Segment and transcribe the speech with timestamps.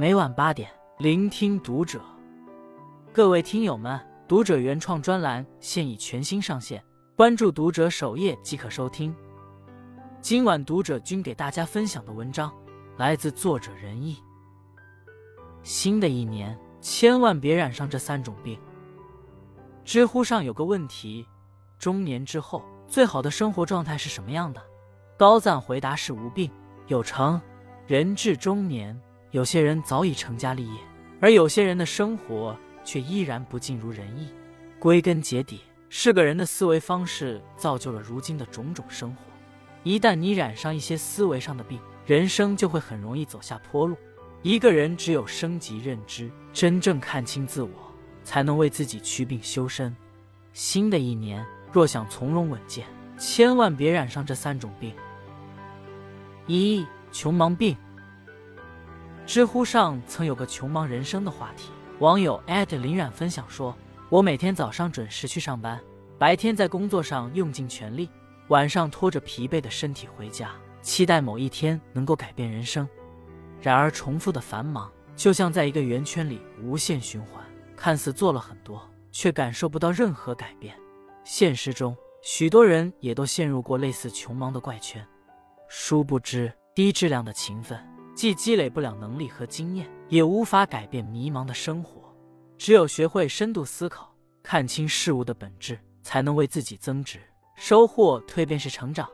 [0.00, 2.00] 每晚八点，聆听读者。
[3.12, 6.80] 各位听友们，读者原创专栏现已全新上线，
[7.16, 9.12] 关注读者首页即可收听。
[10.20, 12.54] 今晚读者君给大家分享的文章
[12.96, 14.22] 来自作者仁义。
[15.64, 18.56] 新的一年，千万别染上这三种病。
[19.84, 21.26] 知乎上有个问题：
[21.76, 24.62] 中年之后最好的生活状态是什么样的？
[25.16, 26.48] 高赞回答是无病
[26.86, 27.40] 有成。
[27.88, 28.96] 人至中年。
[29.30, 30.80] 有些人早已成家立业，
[31.20, 34.28] 而有些人的生活却依然不尽如人意。
[34.78, 35.60] 归根结底，
[35.90, 39.22] 是个人的思维方式造就了如今的种种生活。
[39.82, 43.96] 一旦你染上一些思维上的病，人生就会很容易走下坡路。
[44.42, 47.70] 一个人只有升级认知，真正看清自我，
[48.22, 49.94] 才能为自己祛病修身。
[50.52, 52.86] 新的一年，若想从容稳健，
[53.18, 54.94] 千万别染上这三种病：
[56.46, 57.76] 一、穷忙病。
[59.28, 63.76] 知乎上曾有个穷忙人生的话题，网友艾特林冉分享说
[64.08, 65.78] ：“我每天早上准时去上班，
[66.18, 68.08] 白天在工作上用尽全力，
[68.46, 72.88] 晚上拖着疲惫的身体回家，期待某一天能够改变人生。
[73.60, 77.44] 然而，重复的繁忙就像在一个圆圈里无限循环，
[77.76, 78.80] 看似做了很多，
[79.12, 80.74] 却感受不到任何改变。
[81.22, 85.06] 现实中，许多人也都陷入过类似穷忙的怪圈，
[85.68, 87.78] 殊不知低质量的勤奋。”
[88.18, 92.12] 既积累不了能力和经验，也无法改变迷茫的生活。
[92.56, 97.20] 只有学会深度思考，看清事物的本质，才能为自己增值，
[97.54, 99.08] 收获蜕变式成长。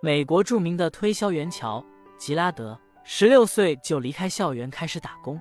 [0.00, 1.84] 美国著名的推销员乔
[2.16, 5.40] 吉拉德，十六岁就离开校园开始打工。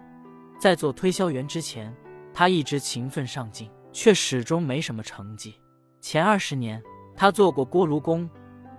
[0.60, 1.96] 在做推销员之前，
[2.34, 5.54] 他一直勤奋上进，却始终没什么成绩。
[6.02, 6.82] 前二十年，
[7.16, 8.28] 他做过锅炉工，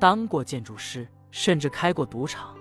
[0.01, 2.57] 当过建筑师，甚至开过赌场。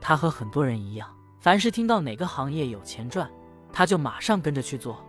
[0.00, 1.08] 他和很多人一样，
[1.40, 3.30] 凡是听到哪个行业有钱赚，
[3.72, 5.04] 他就马上跟着去做。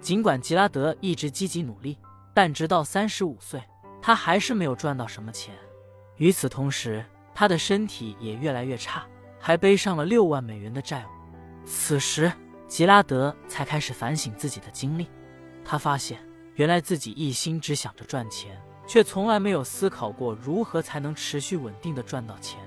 [0.00, 1.98] 尽管吉拉德一直积极努力，
[2.34, 3.62] 但直到三十五岁，
[4.02, 5.54] 他还是没有赚到什么钱。
[6.18, 9.04] 与此同时，他的身体也越来越差，
[9.40, 11.08] 还背上了六万美元的债务。
[11.66, 12.30] 此时，
[12.68, 15.08] 吉拉德才开始反省自己的经历。
[15.64, 16.18] 他发现，
[16.56, 22.60] 原来自己一心只想着赚钱，却从来没有思考过如何才能持续稳定的赚到钱。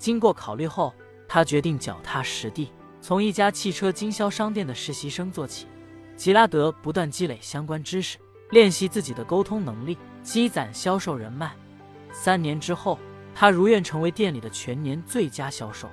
[0.00, 0.94] 经过考虑后，
[1.28, 2.72] 他决定脚踏实地，
[3.02, 5.66] 从一家汽车经销商店的实习生做起。
[6.16, 8.16] 吉拉德不断积累相关知识，
[8.48, 11.54] 练习自己的沟通能力，积攒销售人脉。
[12.12, 12.98] 三年之后，
[13.34, 15.86] 他如愿成为店里的全年最佳销售。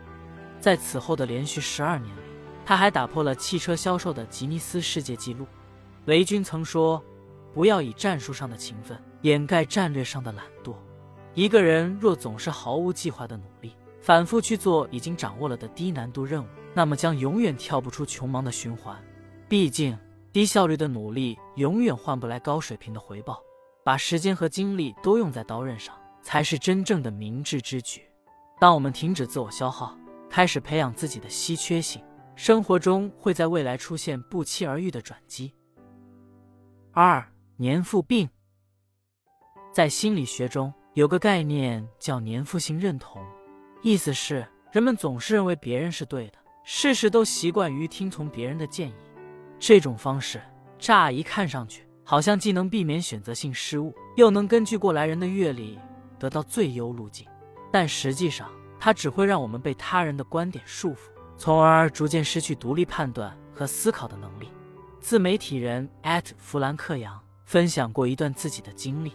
[0.61, 2.21] 在此后的连续十二年里，
[2.65, 5.45] 他还打破了汽车销售的吉尼斯世界纪录。
[6.05, 7.03] 雷军曾说
[7.53, 10.73] ：“不要以战术上的勤奋掩盖战略上的懒惰。
[11.33, 13.73] 一个人若总是毫无计划的努力。”
[14.07, 18.97] 反复去做已经掌握了的低难度任务，那么将永远跳不出穷忙的循环。
[19.49, 19.99] 毕竟，
[20.31, 23.43] 低效率的努力永远换不来高水平的回报。
[23.83, 28.01] 把时间和精力都用在刀刃上，才是真正的明智之举。
[28.61, 29.93] 当我们停止自我消耗，
[30.29, 32.01] 开始培养自己的稀缺性，
[32.33, 35.53] 生活中会在未来出现不期而遇的转机。
[36.93, 38.29] 二年复病，
[39.73, 43.21] 在心理学中有个概念叫年复性认同。
[43.81, 46.33] 意思是，人们总是认为别人是对的，
[46.63, 48.95] 事事都习惯于听从别人的建议。
[49.59, 50.41] 这种方式
[50.77, 55.79] 乍一看上去，好像既能避免选择性失误，又能根据过来人的阅历
[56.19, 57.27] 得到最优路径。
[57.71, 58.49] 但实际上，
[58.79, 64.49] 它只会让我们被他人的观点束缚，从而逐渐失去独立判断和思考的能力。
[64.99, 69.13] 自媒体人艾特弗兰克杨分享过一段自己的经历：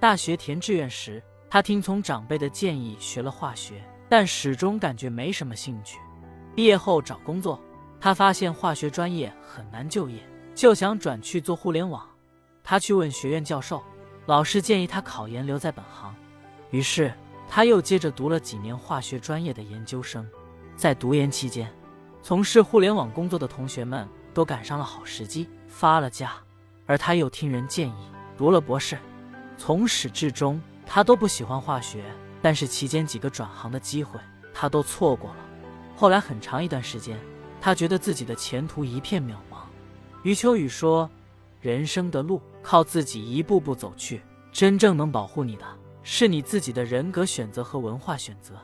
[0.00, 3.82] 大学填志愿时，他听从长辈的建议学了化学。
[4.08, 5.98] 但始终感觉没什么兴趣。
[6.54, 7.60] 毕业后找工作，
[8.00, 10.22] 他发现化学专业很难就业，
[10.54, 12.06] 就想转去做互联网。
[12.62, 13.82] 他去问学院教授，
[14.26, 16.14] 老师建议他考研留在本行。
[16.70, 17.12] 于是
[17.48, 20.26] 他又接着读了几年化学专业的研究生。
[20.76, 21.70] 在读研期间，
[22.22, 26.32] 从事互联网工作的同学们都赶上了好时机，发了家，
[26.86, 28.98] 而他又听人建议读了博士。
[29.56, 32.02] 从始至终，他都不喜欢化学。
[32.44, 34.20] 但是期间几个转行的机会，
[34.52, 35.36] 他都错过了。
[35.96, 37.18] 后来很长一段时间，
[37.58, 39.62] 他觉得自己的前途一片渺茫。
[40.24, 41.08] 余秋雨说
[41.62, 44.20] ：“人生的路靠自己一步步走去，
[44.52, 45.64] 真正能保护你的
[46.02, 48.60] 是你自己的人格选择和文化选择。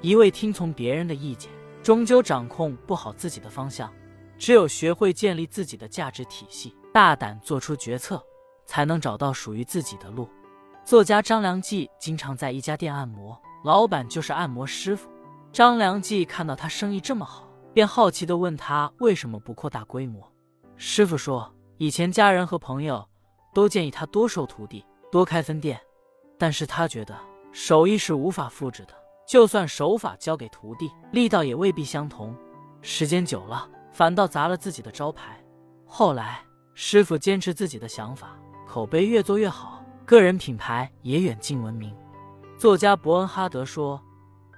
[0.00, 1.52] 一味听从别人的意见，
[1.84, 3.88] 终究掌控不好自己的方向。
[4.36, 8.20] 只有学会建立自己的价值体系，大胆做出决策，
[8.66, 10.28] 才能找到属于自己的路。”
[10.84, 15.08] 作家张良计经常在一家店按摩，老板就是按摩师傅。
[15.50, 20.30] 张良计看到他生意这么好，便好奇地问他为什么不扩大规模。
[20.76, 23.08] 师傅说，以前家人和朋友
[23.54, 25.80] 都建议他多收徒弟，多开分店，
[26.38, 27.18] 但是他觉得
[27.50, 28.92] 手艺是无法复制的，
[29.26, 32.36] 就算手法交给徒弟，力道也未必相同。
[32.82, 35.42] 时间久了，反倒砸了自己的招牌。
[35.86, 36.44] 后来，
[36.74, 38.36] 师傅坚持自己的想法，
[38.68, 41.94] 口碑越做越好，个人品牌也远近闻名。
[42.58, 43.98] 作家伯恩哈德说：“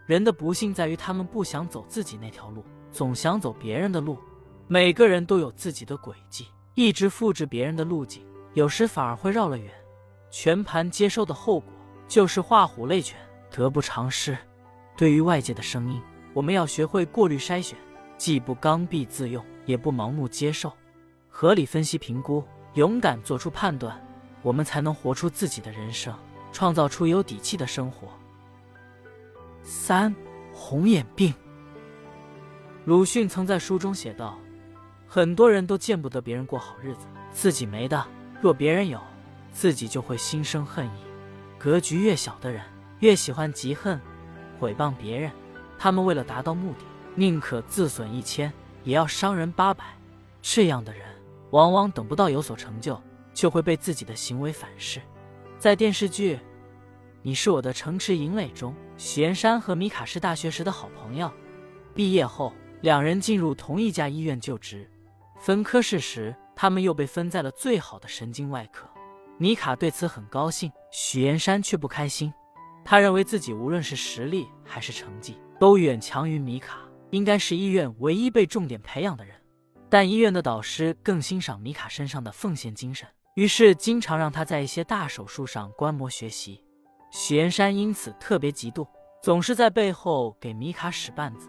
[0.05, 4.19] 人的不幸在于他们不想走自己那条路，总想走别人的路。
[4.67, 9.73] 每个人都有自己的轨迹，一直复制别人的路径，有时反而会绕了远。
[10.31, 11.73] 全盘接收的后果
[12.09, 13.17] 就是画虎类犬，
[13.49, 14.37] 得不偿失。
[14.97, 16.03] 对于外界的声音，
[16.35, 17.79] 我们要学会过滤筛选，
[18.19, 20.73] 既不刚愎自用，也不盲目接受。”
[21.31, 22.43] 合理分析评估，
[22.75, 23.97] 勇敢做出判断，
[24.43, 26.15] 我们才能活出自己的人生，
[26.53, 28.09] 创造出有底气的生活。
[29.63, 30.15] 三
[30.53, 31.35] 红眼病，
[32.85, 34.39] 鲁迅曾在书中写道
[35.09, 38.07] ：“很多人都见不得别人过好日子，自己没的，
[38.41, 39.01] 若别人有，
[39.53, 41.01] 自己就会心生恨意。
[41.59, 42.63] 格局越小的人，
[43.01, 44.01] 越喜欢嫉恨、
[44.61, 45.31] 毁谤别人。
[45.79, 46.85] 他们为了达到目的，
[47.15, 48.53] 宁可自损一千，
[48.85, 49.85] 也要伤人八百。
[50.41, 51.03] 这样的人。”
[51.51, 53.01] 往往等不到有所成就，
[53.37, 54.99] 就会被自己的行为反噬。
[55.59, 56.37] 在电视剧
[57.21, 61.31] 《你是我的城池营垒》中，许岩山和米卡是大学时的好朋友。
[61.95, 64.91] 毕业后，两人进入同一家医院就职。
[65.39, 68.89] 分科室时，他们又被分在了最好的神经外科。
[69.37, 72.33] 米卡对此很高兴，许岩山却不开心。
[72.87, 76.79] 他认为自己无论是实力还是成绩，都远强于米卡，
[77.11, 79.35] 应该是医院唯一被重点培养的人。
[79.91, 83.07] 但医院的导师更欣赏米卡身上的奉献精神，
[83.37, 86.65] 于是经常让他在一些大手术上观摩学习。
[87.11, 88.89] 许岩山因此特别嫉妒，
[89.23, 91.47] 总是在背后给米卡使绊子。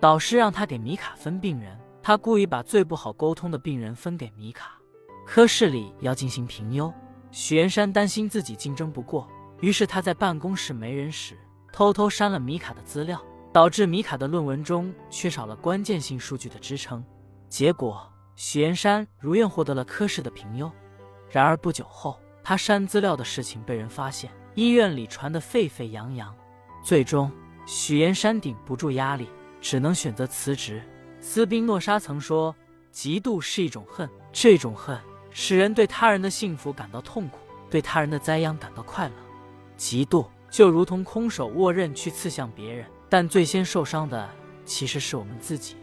[0.00, 4.72] 导师让他给米卡分病人，他故意把最不好沟通的病人分给米卡。
[5.24, 6.92] 科室里要进行评优，
[7.30, 9.28] 许岩山担心自己竞争不过，
[9.60, 11.38] 于是他在办公室没人时
[11.72, 13.22] 偷偷删了米卡的资料。
[13.52, 17.04] 导致米卡的论文中缺少了关键性数据的支撑，
[17.48, 18.08] 结果
[18.42, 20.72] 许岩山如愿获得了科室的评优。
[21.28, 26.34] 然而不久后，他删资料的事情被人发现，医院里传得沸沸扬扬。
[26.82, 27.30] 最终，
[27.66, 29.28] 许岩山顶不住压力，
[29.60, 30.82] 只能选择辞职。
[31.20, 32.56] 斯宾诺莎曾说
[32.90, 34.98] ：“嫉妒是一种恨，这种恨
[35.30, 39.14] 使人对他人的幸福感到痛苦，对他人的灾殃感到快乐。
[39.76, 44.30] 嫉妒就如同空手握刃去刺向别人。”但最先受伤的
[44.64, 45.76] 其实是我们自己。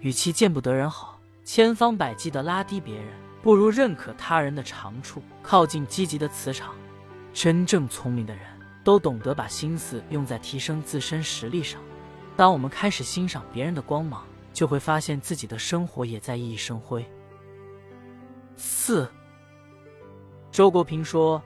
[0.00, 1.11] 与其见不得人好，
[1.44, 3.06] 千方百计地拉低别人，
[3.42, 6.74] 不如认可他人的长处，靠近积极的磁场。
[7.32, 8.44] 真正聪明的人
[8.84, 11.80] 都懂得把心思用在提升自身实力上。
[12.36, 17.04] 当我们开始欣赏别人的光芒，就会发现自己的生活也在熠熠生辉。
[18.56, 19.08] 四，
[20.50, 21.42] 周国平说：“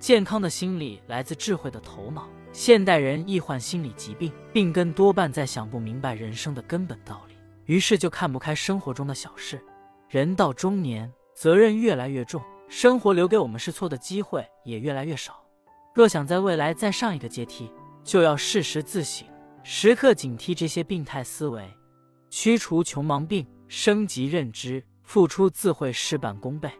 [0.00, 7.34] 健康的心理来自智慧的头脑。”现代人易患心理疾病，病根多半在想不明白人生的根本道理，
[7.68, 9.62] 于是就看不开生活中的小事。
[10.08, 15.44] 人到中年，责任越来越重，生活留给我们试错的机会也越来越少。
[15.94, 17.70] 若想在未来再上一个阶梯，
[18.02, 19.28] 就要适时自省，
[19.62, 21.62] 时刻警惕这些病态思维，
[22.30, 26.70] 驱除穷忙病，升级认知，付出自会事半功倍。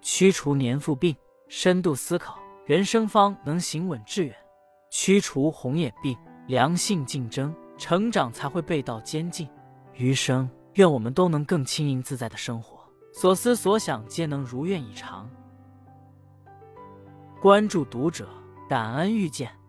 [0.00, 1.14] 驱除年富病，
[1.48, 4.34] 深度思考，人生方能行稳致远。
[4.90, 9.46] 驱除红眼病，良性竞争，成长才会背道艰进。
[10.00, 12.80] 余生，愿我们都能更轻盈自在的生活，
[13.12, 15.28] 所思所想皆能如愿以偿。
[17.38, 18.26] 关注读者，
[18.66, 19.59] 感恩遇见。